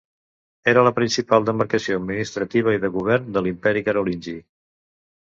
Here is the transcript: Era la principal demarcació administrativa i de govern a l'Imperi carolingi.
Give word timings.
Era 0.71 0.83
la 0.85 0.91
principal 0.99 1.43
demarcació 1.49 1.97
administrativa 1.99 2.73
i 2.77 2.79
de 2.85 2.89
govern 2.95 3.37
a 3.41 3.43
l'Imperi 3.49 3.85
carolingi. 3.91 4.35